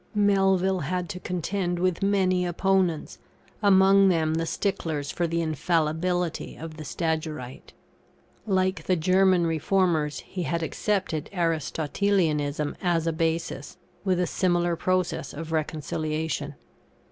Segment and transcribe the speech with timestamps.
[0.15, 3.19] Melville had to contend with many opponents,
[3.61, 7.71] among them the sticklers for the infallibility of the Stagyrite.
[8.47, 15.35] Like the German Reformers, he had accepted Aristotelianism as a basis, with a similar process
[15.35, 16.55] of reconciliation.